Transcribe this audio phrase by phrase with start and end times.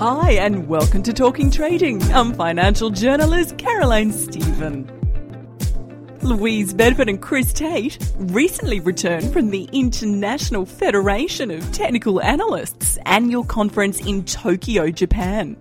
[0.00, 2.02] Hi, and welcome to Talking Trading.
[2.14, 4.90] I'm financial journalist Caroline Stephen.
[6.22, 13.44] Louise Bedford and Chris Tate recently returned from the International Federation of Technical Analysts annual
[13.44, 15.54] conference in Tokyo, Japan.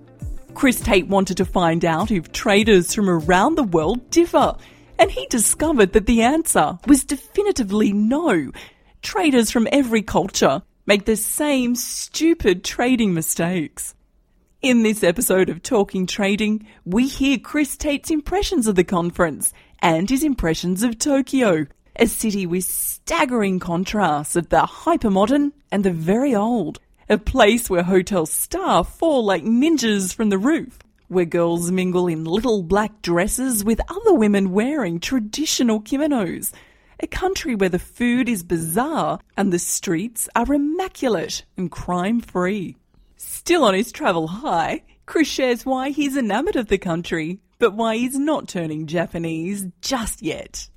[0.54, 4.56] Chris Tate wanted to find out if traders from around the world differ,
[4.98, 8.54] and he discovered that the answer was definitively no.
[9.02, 13.96] Traders from every culture make the same stupid trading mistakes.
[14.62, 20.10] In this episode of Talking Trading, we hear Chris Tate's impressions of the conference and
[20.10, 26.36] his impressions of Tokyo, a city with staggering contrasts of the hypermodern and the very
[26.36, 32.08] old, a place where hotel staff fall like ninjas from the roof, where girls mingle
[32.08, 36.52] in little black dresses with other women wearing traditional kimonos,
[37.00, 42.76] a country where the food is bizarre and the streets are immaculate and crime free.
[43.40, 47.96] Still on his travel high, Chris shares why he's enamoured of the country, but why
[47.96, 50.68] he's not turning Japanese just yet.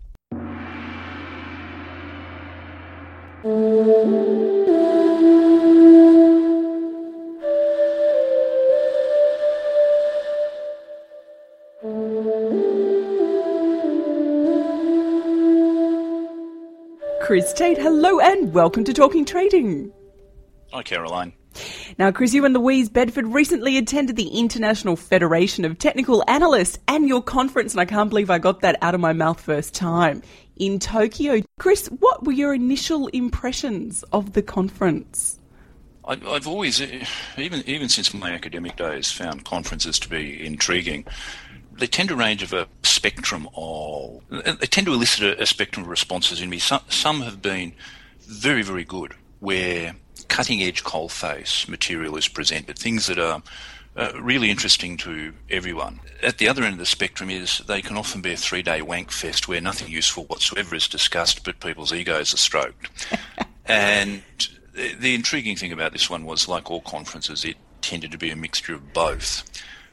[17.21, 19.93] Chris Tate, hello and welcome to Talking Trading.
[20.73, 21.33] Hi, Caroline.
[21.99, 27.21] Now, Chris, you and Louise Bedford recently attended the International Federation of Technical Analysts annual
[27.21, 30.23] conference, and I can't believe I got that out of my mouth first time
[30.57, 31.43] in Tokyo.
[31.59, 35.39] Chris, what were your initial impressions of the conference?
[36.05, 37.05] I've always, uh,
[37.39, 41.05] even even since my academic days, found conferences to be intriguing.
[41.73, 45.47] They tend to range of a spectrum of, uh, they tend to elicit a, a
[45.47, 46.59] spectrum of responses in me.
[46.59, 47.73] Some, some have been
[48.21, 49.95] very, very good, where
[50.33, 53.43] cutting edge coalface material is presented, things that are
[53.97, 56.01] uh, really interesting to everyone.
[56.23, 58.81] At the other end of the spectrum is they can often be a three day
[58.81, 62.89] wank fest where nothing useful whatsoever is discussed, but people's egos are stroked.
[63.67, 64.23] and
[64.73, 68.31] the, the intriguing thing about this one was, like all conferences, it tended to be
[68.31, 69.45] a mixture of both.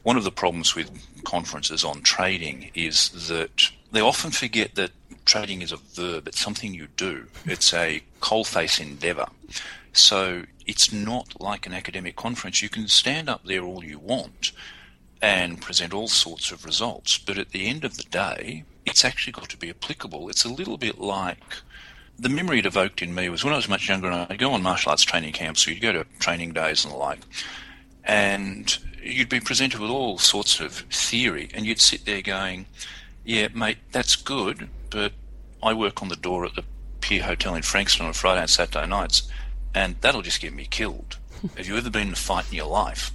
[0.04, 0.90] One of the problems with
[1.24, 4.92] conferences on trading is that they often forget that
[5.30, 9.28] trading is a verb, it's something you do, it's a coalface endeavour.
[9.92, 12.62] So it's not like an academic conference.
[12.62, 14.50] You can stand up there all you want
[15.22, 19.32] and present all sorts of results, but at the end of the day, it's actually
[19.32, 20.28] got to be applicable.
[20.28, 21.58] It's a little bit like
[22.18, 24.52] the memory it evoked in me was when I was much younger and I'd go
[24.52, 27.20] on martial arts training camps, so you'd go to training days and the like,
[28.02, 32.66] and you'd be presented with all sorts of theory, and you'd sit there going,
[33.24, 35.12] Yeah, mate, that's good, but
[35.62, 36.64] I work on the door at the
[37.00, 39.30] Pier Hotel in Frankston on Friday and Saturday nights
[39.74, 41.18] and that'll just get me killed.
[41.56, 43.12] Have you ever been in a fight in your life?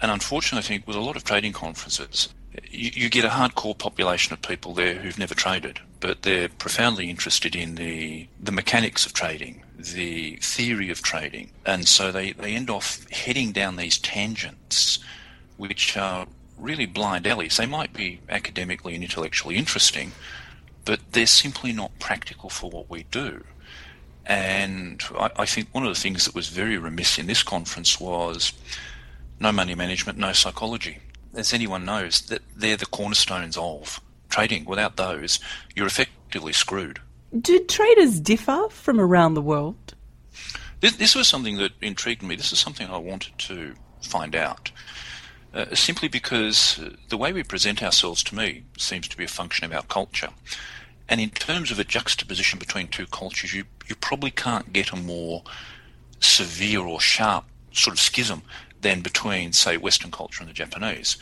[0.00, 2.28] And unfortunately, I think with a lot of trading conferences,
[2.70, 7.10] you, you, get a hardcore population of people there who've never traded, but they're profoundly
[7.10, 12.54] interested in the the mechanics of trading, the theory of trading, and so they, they
[12.54, 14.98] end off heading down these tangents,
[15.56, 16.26] which are
[16.58, 17.56] really blind alleys.
[17.56, 20.12] They might be academically and intellectually interesting,
[20.84, 23.44] but they're simply not practical for what we do.
[24.26, 28.00] And I, I, think one of the things that was very remiss in this conference
[28.00, 28.52] was
[29.38, 30.98] no money management, no psychology.
[31.34, 34.00] As anyone knows, that they're the cornerstones of
[34.30, 34.64] trading.
[34.64, 35.40] Without those,
[35.74, 37.00] you're effectively screwed.
[37.38, 39.94] Do traders differ from around the world?
[40.80, 42.36] This, this was something that intrigued me.
[42.36, 44.70] This is something I wanted to find out.
[45.54, 46.80] Uh, simply because
[47.10, 50.30] the way we present ourselves to me seems to be a function of our culture.
[51.08, 54.96] And in terms of a juxtaposition between two cultures, you, you probably can't get a
[54.96, 55.44] more
[56.18, 58.42] severe or sharp sort of schism
[58.80, 61.18] than between, say, Western culture and the Japanese.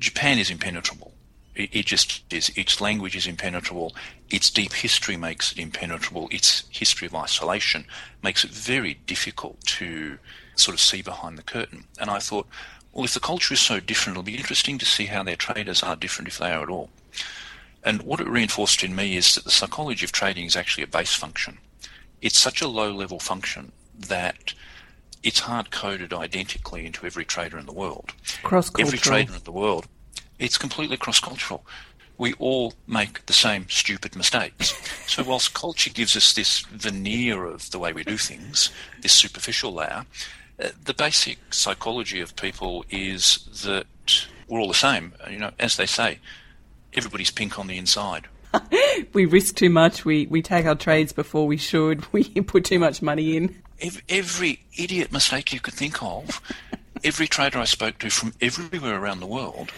[0.00, 1.12] Japan is impenetrable.
[1.54, 2.50] It, it just is.
[2.56, 3.94] Its language is impenetrable.
[4.30, 6.26] Its deep history makes it impenetrable.
[6.32, 7.86] Its history of isolation
[8.20, 10.18] makes it very difficult to
[10.56, 11.84] sort of see behind the curtain.
[12.00, 12.48] And I thought,
[12.96, 15.82] well, if the culture is so different, it'll be interesting to see how their traders
[15.82, 16.88] are different if they are at all.
[17.84, 20.86] And what it reinforced in me is that the psychology of trading is actually a
[20.86, 21.58] base function.
[22.22, 24.54] It's such a low level function that
[25.22, 28.14] it's hard coded identically into every trader in the world.
[28.42, 28.88] Cross cultural.
[28.88, 29.86] Every trader in the world,
[30.38, 31.66] it's completely cross cultural.
[32.16, 34.72] We all make the same stupid mistakes.
[35.06, 38.70] so, whilst culture gives us this veneer of the way we do things,
[39.02, 40.06] this superficial layer,
[40.56, 43.86] the basic psychology of people is that
[44.48, 45.12] we're all the same.
[45.30, 46.18] You know, as they say,
[46.94, 48.28] everybody's pink on the inside.
[49.12, 50.04] we risk too much.
[50.04, 52.04] We we take our trades before we should.
[52.12, 53.62] We put too much money in.
[53.80, 56.40] Every, every idiot mistake you could think of,
[57.04, 59.70] every trader I spoke to from everywhere around the world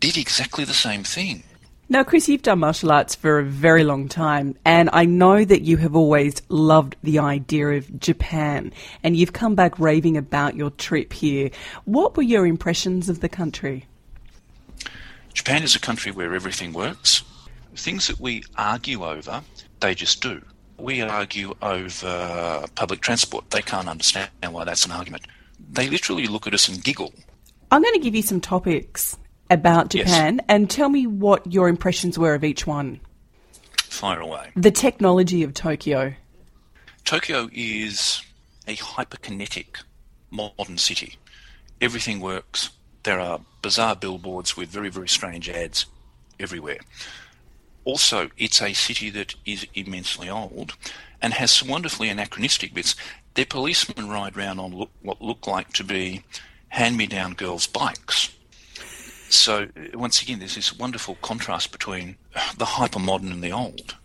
[0.00, 1.44] did exactly the same thing.
[1.90, 5.62] Now, Chris, you've done martial arts for a very long time, and I know that
[5.62, 10.68] you have always loved the idea of Japan, and you've come back raving about your
[10.68, 11.48] trip here.
[11.86, 13.86] What were your impressions of the country?
[15.32, 17.22] Japan is a country where everything works.
[17.74, 19.42] Things that we argue over,
[19.80, 20.42] they just do.
[20.76, 23.48] We argue over public transport.
[23.48, 25.26] They can't understand why that's an argument.
[25.70, 27.14] They literally look at us and giggle.
[27.70, 29.16] I'm going to give you some topics
[29.50, 30.44] about Japan Yes.
[30.48, 33.00] and tell me what your impressions were of each one.
[33.76, 34.50] Fire away.
[34.54, 36.14] The technology of Tokyo.
[37.04, 38.22] Tokyo is
[38.66, 39.82] a hyperkinetic
[40.30, 41.16] modern city.
[41.80, 42.70] Everything works.
[43.04, 45.86] There are bizarre billboards with very, very strange ads
[46.38, 46.78] everywhere.
[47.84, 50.74] Also, it's a city that is immensely old
[51.22, 52.94] and has some wonderfully anachronistic bits.
[53.34, 56.22] Their policemen ride around on look, what look like to be
[56.68, 58.30] hand-me-down girls' bikes.
[59.30, 62.16] So, uh, once again, there's this wonderful contrast between
[62.56, 63.96] the hyper-modern and the old.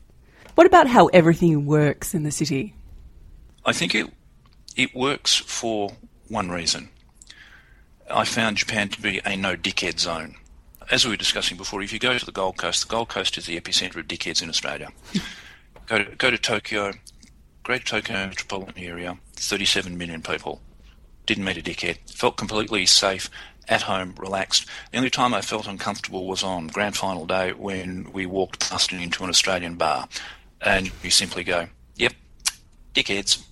[0.55, 2.75] What about how everything works in the city?
[3.65, 4.11] I think it
[4.75, 5.93] it works for
[6.27, 6.89] one reason.
[8.11, 10.35] I found Japan to be a no dickhead zone.
[10.91, 13.37] As we were discussing before, if you go to the Gold Coast, the Gold Coast
[13.37, 14.89] is the epicenter of dickheads in Australia.
[15.87, 16.93] go to go to Tokyo,
[17.63, 20.61] Greater Tokyo metropolitan area, 37 million people.
[21.25, 21.97] Didn't meet a dickhead.
[22.11, 23.29] Felt completely safe,
[23.68, 24.65] at home, relaxed.
[24.92, 28.92] The only time I felt uncomfortable was on grand final day when we walked past
[28.92, 30.07] and into an Australian bar,
[30.62, 32.13] and you simply go, "Yep,
[32.94, 33.44] dickheads."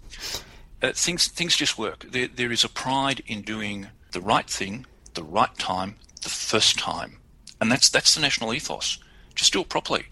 [0.82, 2.06] uh, things things just work.
[2.12, 6.80] There, there is a pride in doing the right thing, the right time, the first
[6.80, 7.18] time,
[7.60, 8.98] and that's that's the national ethos.
[9.36, 10.06] Just do it properly.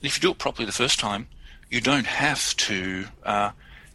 [0.00, 1.28] And if you do it properly the first time,
[1.70, 3.50] you don't have to uh,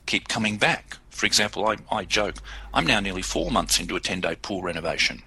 [0.06, 0.98] keep coming back.
[1.10, 2.36] For example, I, I joke,
[2.74, 5.24] I'm now nearly four months into a 10 day pool renovation.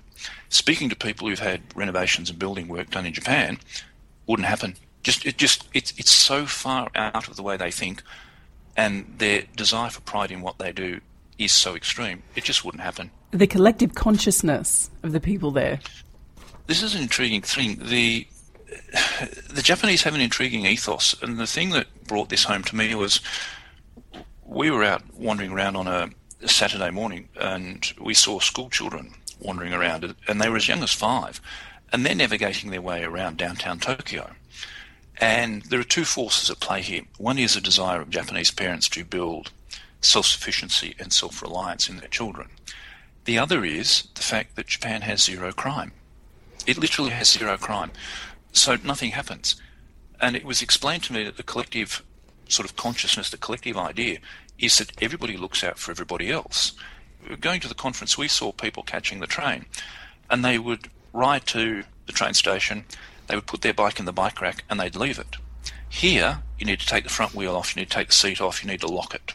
[0.49, 3.59] Speaking to people who've had renovations and building work done in Japan,
[4.27, 4.77] wouldn't happen.
[5.03, 8.03] Just it just it's it's so far out of the way they think
[8.77, 11.01] and their desire for pride in what they do
[11.39, 13.11] is so extreme, it just wouldn't happen.
[13.31, 15.81] The collective consciousness of the people there.
[16.67, 17.79] This is an intriguing thing.
[17.81, 18.27] The
[19.51, 22.95] the Japanese have an intriguing ethos, and the thing that brought this home to me
[22.95, 23.21] was
[24.45, 29.73] we were out wandering around on a Saturday morning, and we saw school children wandering
[29.73, 31.41] around, and they were as young as five,
[31.93, 34.31] and they're navigating their way around downtown Tokyo.
[35.21, 37.03] And there are two forces at play here.
[37.19, 39.51] One is a desire of Japanese parents to build
[40.01, 42.49] self sufficiency and self reliance in their children.
[43.25, 45.93] The other is the fact that Japan has zero crime.
[46.67, 47.91] It literally has zero crime.
[48.53, 49.57] So nothing happens.
[50.21, 52.03] And it was explained to me that the collective
[52.49, 54.19] sort of consciousness, the collective idea,
[54.59, 56.73] is that everybody looks out for everybody else.
[57.41, 59.67] Going to the conference, we saw people catching the train,
[60.29, 62.85] and they would ride to the train station,
[63.27, 65.37] they would put their bike in the bike rack, and they'd leave it.
[65.89, 68.41] Here, you need to take the front wheel off, you need to take the seat
[68.41, 69.35] off, you need to lock it.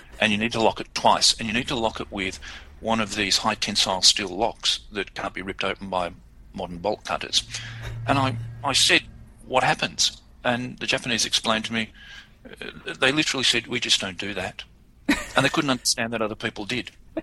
[0.20, 2.38] and you need to lock it twice, and you need to lock it with
[2.80, 6.12] one of these high tensile steel locks that can't be ripped open by
[6.52, 7.44] modern bolt cutters.
[8.06, 9.02] And I, I said,
[9.46, 10.20] What happens?
[10.44, 11.90] And the Japanese explained to me,
[12.44, 14.64] uh, they literally said, We just don't do that.
[15.08, 16.90] and they couldn't understand that other people did.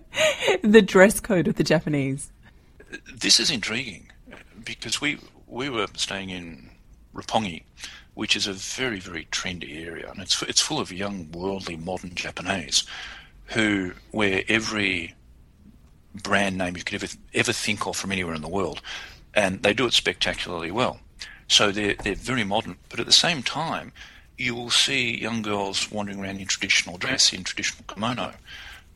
[0.61, 2.31] The dress code of the Japanese.
[3.13, 4.11] This is intriguing
[4.65, 6.69] because we, we were staying in
[7.13, 7.63] Roppongi,
[8.15, 12.15] which is a very, very trendy area, and it's, it's full of young, worldly, modern
[12.15, 12.83] Japanese
[13.49, 15.15] who wear every
[16.23, 18.81] brand name you could ever ever think of from anywhere in the world,
[19.33, 20.99] and they do it spectacularly well.
[21.47, 23.91] So they're they're very modern, but at the same time,
[24.37, 28.33] you will see young girls wandering around in traditional dress, in traditional kimono.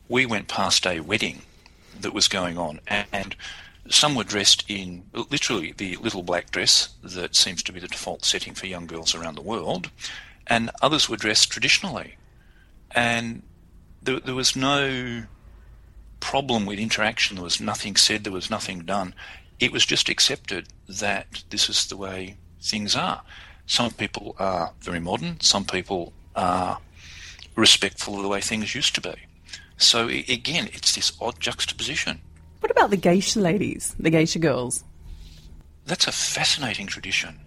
[0.08, 1.42] We went past a wedding
[2.00, 3.34] that was going on, and
[3.90, 8.24] Some were dressed in literally the little black dress that seems to be the default
[8.24, 9.90] setting for young girls around the world,
[10.46, 12.16] and others were dressed traditionally.
[12.92, 13.42] And
[14.02, 15.24] there, there was no
[16.20, 17.36] problem with interaction.
[17.36, 19.14] There was nothing said, there was nothing done.
[19.60, 23.22] It was just accepted that this is the way things are.
[23.66, 26.78] Some people are very modern, some people are
[27.54, 29.14] respectful of the way things used to be.
[29.76, 32.20] So again, it's this odd juxtaposition.
[32.60, 34.84] What about the geisha ladies, the geisha girls?
[35.86, 37.38] That's a fascinating tradition,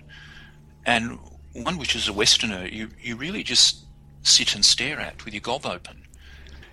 [0.85, 1.17] and
[1.53, 3.85] one which, as a Westerner, you, you really just
[4.21, 6.03] sit and stare at with your gob open.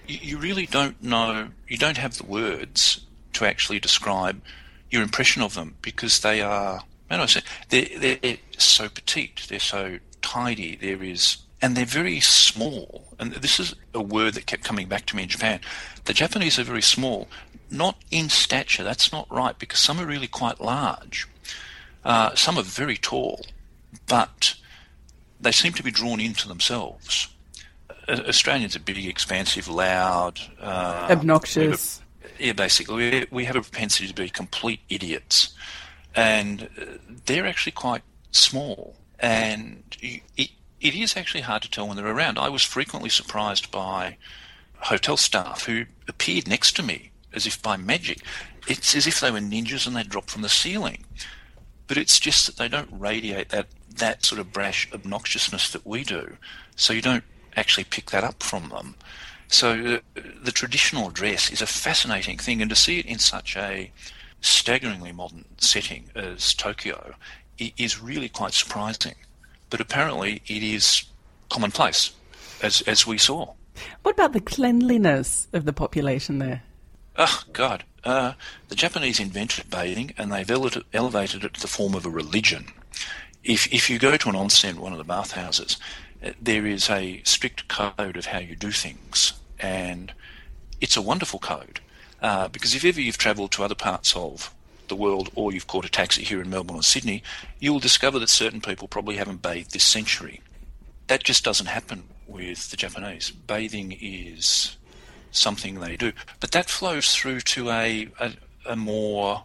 [0.06, 4.42] You, you really don't know, you don't have the words to actually describe
[4.90, 6.80] your impression of them because they are,
[7.10, 12.20] do I say, they're, they're so petite, they're so tidy, there is and they're very
[12.20, 13.04] small.
[13.18, 15.60] And this is a word that kept coming back to me in Japan.
[16.04, 17.28] The Japanese are very small,
[17.70, 18.84] not in stature.
[18.84, 21.26] That's not right because some are really quite large.
[22.04, 23.46] Uh, some are very tall,
[24.08, 24.56] but
[25.40, 27.28] they seem to be drawn into themselves.
[28.06, 32.02] Uh, Australians are big, expansive, loud, uh, obnoxious.
[32.38, 35.54] A, yeah, basically, we, we have a propensity to be complete idiots,
[36.14, 36.84] and uh,
[37.24, 38.96] they're actually quite small.
[39.20, 39.82] And
[40.36, 40.50] it,
[40.84, 42.38] it is actually hard to tell when they're around.
[42.38, 44.18] I was frequently surprised by
[44.80, 48.20] hotel staff who appeared next to me as if by magic.
[48.68, 51.06] It's as if they were ninjas and they dropped from the ceiling.
[51.86, 56.04] But it's just that they don't radiate that, that sort of brash obnoxiousness that we
[56.04, 56.36] do.
[56.76, 57.24] So you don't
[57.56, 58.94] actually pick that up from them.
[59.48, 63.56] So uh, the traditional dress is a fascinating thing, and to see it in such
[63.56, 63.90] a
[64.40, 67.14] staggeringly modern setting as Tokyo
[67.58, 69.14] is really quite surprising
[69.74, 71.02] but apparently it is
[71.50, 72.12] commonplace,
[72.62, 73.54] as as we saw.
[74.02, 76.62] What about the cleanliness of the population there?
[77.16, 78.34] Oh God, uh,
[78.68, 80.48] the Japanese invented bathing, and they've
[80.92, 82.66] elevated it to the form of a religion.
[83.42, 85.76] If if you go to an onsen, one of the bathhouses,
[86.24, 90.12] uh, there is a strict code of how you do things, and
[90.80, 91.80] it's a wonderful code.
[92.22, 94.53] Uh, because if ever you've travelled to other parts of
[94.88, 97.22] the world or you've caught a taxi here in Melbourne or Sydney,
[97.60, 100.40] you will discover that certain people probably haven't bathed this century.
[101.06, 103.30] That just doesn't happen with the Japanese.
[103.30, 104.76] Bathing is
[105.30, 106.12] something they do.
[106.40, 108.32] But that flows through to a, a,
[108.66, 109.44] a more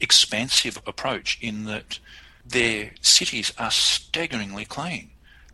[0.00, 1.98] expansive approach in that
[2.44, 5.10] their cities are staggeringly clean.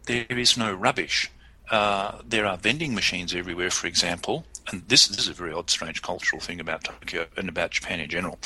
[0.07, 1.31] There is no rubbish.
[1.71, 5.71] Uh, there are vending machines everywhere, for example, and this, this is a very odd,
[5.71, 8.39] strange cultural thing about Tokyo and about Japan in general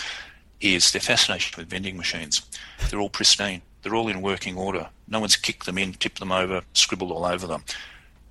[0.61, 2.43] is their fascination with vending machines.
[2.89, 3.63] They're all pristine.
[3.83, 4.89] They're all in working order.
[5.07, 7.65] No one's kicked them in, tipped them over, scribbled all over them.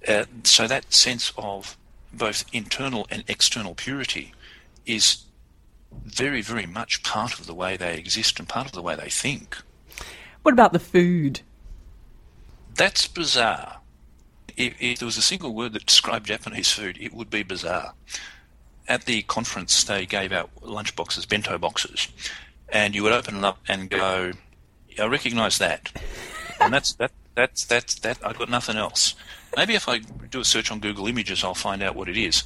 [0.07, 1.77] Uh, so that sense of
[2.13, 4.33] both internal and external purity
[4.85, 5.23] is
[6.03, 9.09] very, very much part of the way they exist and part of the way they
[9.09, 9.57] think.
[10.41, 11.41] What about the food?
[12.75, 13.79] That's bizarre.
[14.57, 17.93] If, if there was a single word that described Japanese food, it would be bizarre
[18.87, 22.07] at the conference, they gave out lunch boxes, bento boxes,
[22.69, 24.33] and you would open them up and go,
[24.99, 25.91] "I recognise that,"
[26.59, 27.11] and that's that.
[27.35, 28.17] That's that's that.
[28.25, 29.15] I've got nothing else.
[29.57, 32.43] Maybe if I do a search on Google Images, I'll find out what it is.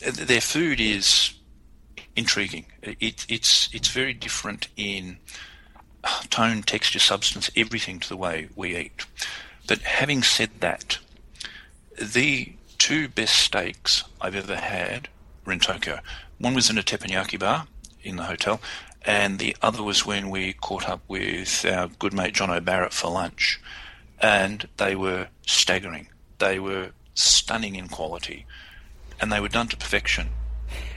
[0.00, 1.32] Their food is
[2.16, 2.66] intriguing.
[2.82, 5.18] It, it's it's very different in
[6.30, 9.06] tone, texture, substance, everything to the way we eat.
[9.66, 10.98] But having said that,
[12.00, 15.08] the two best steaks I've ever had
[15.60, 16.00] Tokyo.
[16.38, 17.66] One was in a teppanyaki bar
[18.02, 18.60] in the hotel,
[19.02, 23.10] and the other was when we caught up with our good mate John O'Barrett for
[23.10, 23.60] lunch,
[24.20, 26.08] and they were staggering.
[26.38, 28.46] They were stunning in quality,
[29.20, 30.28] and they were done to perfection.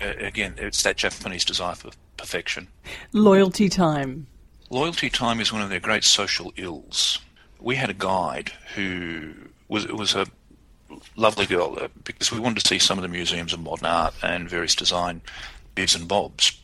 [0.01, 2.67] Uh, again, it's that Japanese desire for perfection.
[3.13, 4.27] Loyalty time.
[4.69, 7.19] Loyalty time is one of their great social ills.
[7.59, 9.33] We had a guide who
[9.67, 10.27] was was a
[11.15, 14.13] lovely girl uh, because we wanted to see some of the museums of modern art
[14.21, 15.21] and various design
[15.75, 16.59] bits and bobs.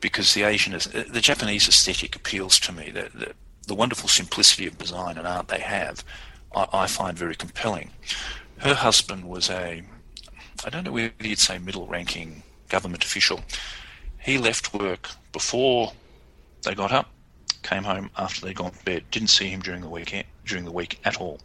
[0.00, 2.90] Because the Asian, is, uh, the Japanese aesthetic appeals to me.
[2.90, 3.32] The, the,
[3.66, 6.04] the, wonderful simplicity of design and art they have,
[6.54, 7.90] I, I find very compelling.
[8.58, 9.82] Her husband was a,
[10.64, 13.40] I don't know whether you'd say middle-ranking government official.
[14.18, 15.92] He left work before
[16.62, 17.10] they got up,
[17.62, 19.04] came home after they'd gone to bed.
[19.10, 21.40] Didn't see him during the weekend, during the week at all.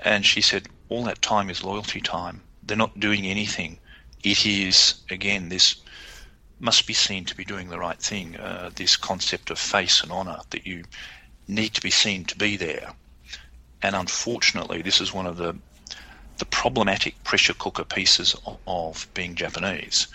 [0.00, 2.42] And she said, all that time is loyalty time.
[2.62, 3.78] They're not doing anything.
[4.22, 5.76] It is, again, this
[6.60, 8.36] must be seen to be doing the right thing.
[8.36, 10.84] Uh, this concept of face and honour, that you
[11.46, 12.94] need to be seen to be there.
[13.82, 15.56] And unfortunately, this is one of the
[16.38, 20.08] the problematic pressure cooker pieces of, of being Japanese.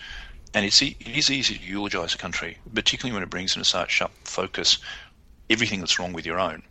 [0.54, 4.02] and it's it is easy to eulogise a country, particularly when it brings into such
[4.02, 4.78] up focus
[5.50, 6.64] everything that's wrong with your own.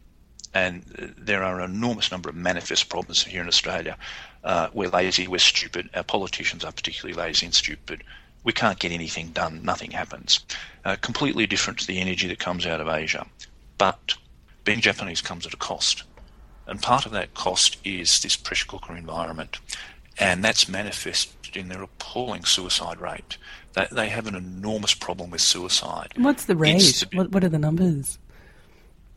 [0.54, 0.82] And
[1.18, 3.96] there are an enormous number of manifest problems here in Australia.
[4.44, 5.90] Uh, we're lazy, we're stupid.
[5.94, 8.02] Our politicians are particularly lazy and stupid.
[8.44, 9.62] We can't get anything done.
[9.62, 10.40] Nothing happens.
[10.84, 13.26] Uh, completely different to the energy that comes out of Asia.
[13.76, 14.14] But
[14.64, 16.04] being Japanese comes at a cost.
[16.66, 19.58] And part of that cost is this pressure cooker environment.
[20.18, 23.38] And that's manifested in their appalling suicide rate.
[23.74, 26.12] They, they have an enormous problem with suicide.
[26.16, 27.04] What's the rate?
[27.12, 28.18] what, what are the numbers?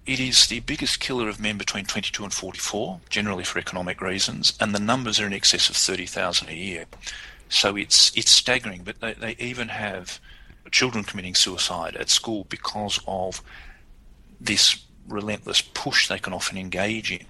[0.06, 4.58] It is the biggest killer of men between 22 and 44, generally for economic reasons,
[4.60, 6.86] and the numbers are in excess of 30,000 a year.
[7.50, 8.82] So it's it's staggering.
[8.84, 10.20] But they, they even have
[10.72, 13.42] children committing suicide at school because of
[14.40, 17.26] this relentless push they can often engage in.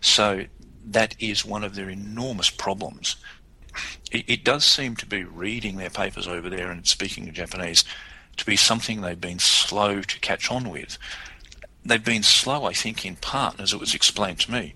[0.00, 0.44] So
[0.86, 3.16] that is one of their enormous problems.
[4.10, 7.84] It, it does seem to be reading their papers over there and speaking Japanese
[8.38, 10.98] to be something they've been slow to catch on with
[11.88, 14.74] they've been slow, I think, in part, as it was explained to me,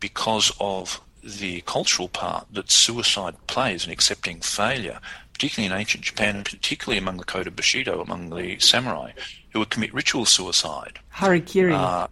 [0.00, 4.98] because of the cultural part that suicide plays in accepting failure,
[5.32, 9.12] particularly in ancient Japan and particularly among the code of Bushido, among the samurai,
[9.50, 10.98] who would commit ritual suicide.
[11.14, 11.74] Harikiri.
[11.74, 12.08] Uh,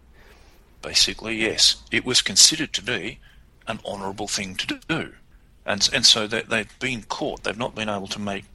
[0.81, 1.77] basically, yes.
[1.91, 3.19] It was considered to be
[3.67, 5.13] an honourable thing to do.
[5.65, 7.43] And, and so they, they've been caught.
[7.43, 8.45] They've not been able to make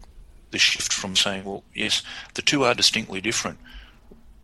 [0.50, 2.02] the shift from saying, well, yes,
[2.34, 3.58] the two are distinctly different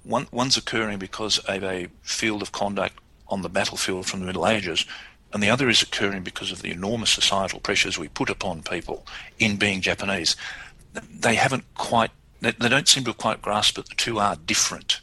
[0.05, 4.47] one, one's occurring because of a field of conduct on the battlefield from the Middle
[4.47, 4.85] Ages,
[5.33, 9.07] and the other is occurring because of the enormous societal pressures we put upon people
[9.39, 10.37] in being Japanese.
[10.93, 14.37] They haven't quite, they, they don't seem to have quite grasped that the two are
[14.37, 15.01] different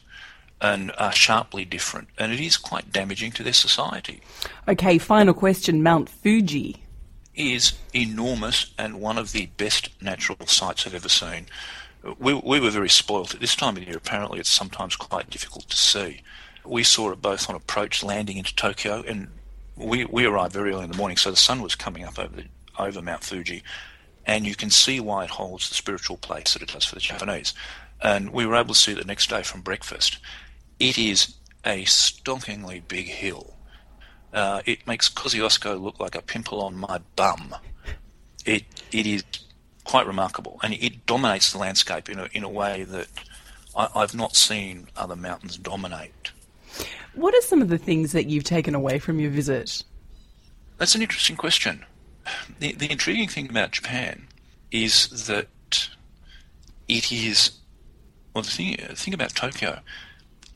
[0.61, 4.21] and are sharply different, and it is quite damaging to their society.
[4.67, 6.83] Okay, final question Mount Fuji.
[7.33, 11.45] Is enormous and one of the best natural sights I've ever seen
[12.17, 13.33] we, we were very spoilt.
[13.33, 16.21] At this time of year, apparently, it's sometimes quite difficult to see.
[16.65, 19.29] We saw it both on approach landing into Tokyo, and
[19.75, 22.35] we, we arrived very early in the morning, so the sun was coming up over,
[22.35, 22.45] the,
[22.77, 23.63] over Mount Fuji,
[24.25, 27.01] and you can see why it holds the spiritual place that it does for the
[27.01, 27.53] Japanese.
[28.01, 30.19] And we were able to see it the next day from breakfast.
[30.79, 31.35] It is
[31.65, 33.55] a stonkingly big hill.
[34.31, 37.55] Uh, it makes Kosciuszko look like a pimple on my bum.
[38.45, 39.23] It it is
[39.89, 43.07] quite remarkable, and it dominates the landscape in a in a way that
[43.75, 46.31] I, I've not seen other mountains dominate.
[47.15, 49.83] What are some of the things that you've taken away from your visit?
[50.77, 51.85] That's an interesting question.
[52.59, 54.27] The, the intriguing thing about Japan
[54.69, 55.89] is that
[56.87, 57.51] it is,
[58.35, 59.79] well, the thing, the thing about Tokyo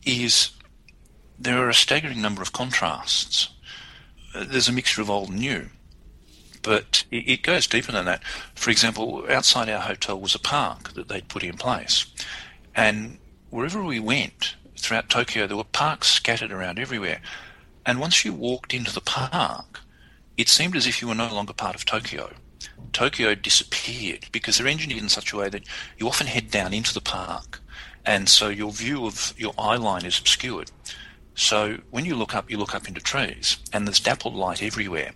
[0.05, 0.51] is
[1.39, 3.49] there are a staggering number of contrasts.
[4.35, 5.69] There's a mixture of old and new
[6.63, 8.23] but it, goes deeper than that.
[8.55, 12.05] For example, outside our hotel was a park that they'd put in place,
[12.73, 17.21] and wherever we went throughout Tokyo, there were parks scattered around everywhere.
[17.85, 19.81] And once you walked into the park,
[20.37, 22.31] it seemed as if you were no longer part of Tokyo.
[22.91, 25.63] Tokyo disappeared because they're engineered in such a way that
[25.97, 27.59] you often head down into the park,
[28.05, 30.71] and so your view of your eye line is obscured.
[31.35, 35.11] So when you look up, you look up into trees, and there's dappled light everywhere.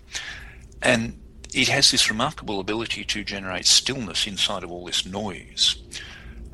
[0.82, 1.20] And
[1.54, 5.82] it has this remarkable ability to generate stillness inside of all this noise.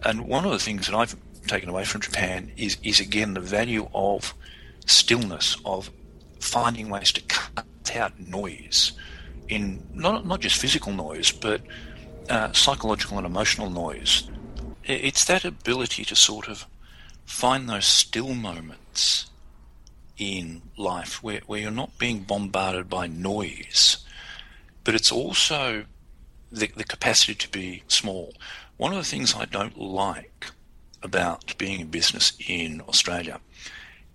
[0.04, 1.16] And one of the things that I've
[1.48, 4.34] taken away from Japan is, is again the value of
[4.86, 5.90] stillness, of
[6.40, 8.94] finding ways to cut out noise
[9.50, 11.62] in not, not just physical noise, but
[12.30, 14.30] uh, psychological and emotional noise.
[14.84, 16.66] It's that ability to sort of
[17.26, 19.30] find those still moments
[20.18, 24.03] in life where, where you're not being bombarded by noise
[24.84, 25.86] but it's also
[26.52, 28.34] the, the capacity to be small.
[28.78, 30.48] One of the things I don't like
[31.02, 33.40] about being in business in Australia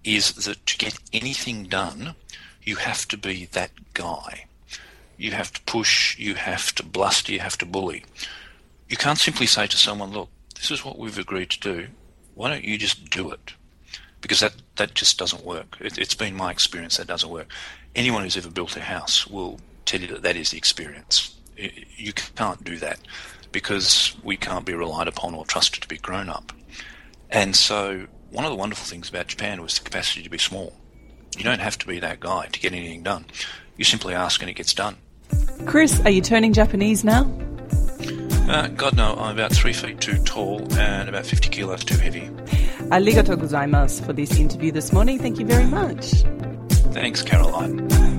[0.05, 2.15] is that to get anything done,
[2.63, 4.45] you have to be that guy.
[5.17, 8.05] You have to push, you have to bluster, you have to bully.
[8.89, 11.87] You can't simply say to someone, look, this is what we've agreed to do.
[12.35, 13.55] Why don't you just do it?
[14.21, 15.77] Because that, that just doesn't work.
[15.81, 17.49] It, it's been my experience that doesn't work.
[17.95, 21.35] Anyone who's ever built a house will tell you that that is the experience.
[21.57, 23.01] You can't do that
[23.51, 26.53] because we can't be relied upon or trusted to be grown up.
[27.31, 30.75] And so, one of the wonderful things about Japan was the capacity to be small.
[31.37, 33.27] You don't have to be that guy to get anything done.
[33.77, 34.97] You simply ask and it gets done.
[35.67, 37.31] Chris, are you turning Japanese now?
[38.49, 39.15] Uh, God, no.
[39.17, 42.23] I'm about three feet too tall and about 50 kilos too heavy.
[42.91, 45.19] Arigato gozaimasu for this interview this morning.
[45.19, 46.23] Thank you very much.
[46.93, 48.18] Thanks, Caroline.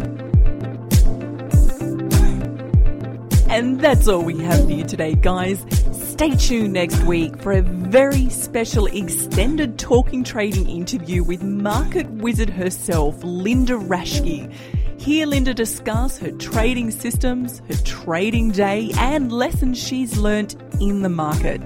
[3.49, 5.65] And that's all we have for you today, guys.
[5.91, 12.51] Stay tuned next week for a very special extended talking trading interview with market wizard
[12.51, 14.53] herself, Linda Raschke.
[14.99, 21.09] Hear Linda discuss her trading systems, her trading day, and lessons she's learnt in the
[21.09, 21.59] market.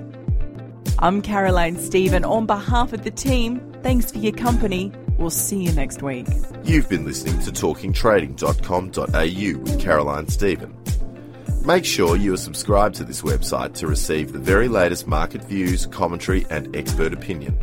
[0.99, 2.23] I'm Caroline Stephen.
[2.23, 4.93] On behalf of the team, thanks for your company.
[5.17, 6.27] We'll see you next week.
[6.63, 10.82] You've been listening to talkingtrading.com.au with Caroline Stephen.
[11.65, 15.85] Make sure you are subscribed to this website to receive the very latest market views,
[15.85, 17.57] commentary, and expert opinion.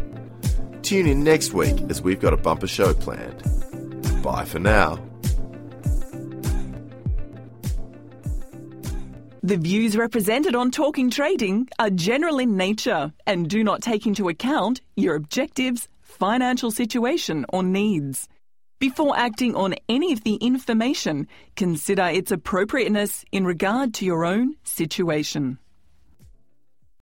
[0.81, 3.43] Tune in next week as we've got a bumper show planned.
[4.23, 4.99] Bye for now.
[9.43, 14.31] The views represented on Talking Trading are general in nature and do not take into
[14.31, 18.29] account your objectives, financial situation, or needs.
[18.81, 24.57] Before acting on any of the information, consider its appropriateness in regard to your own
[24.65, 25.59] situation.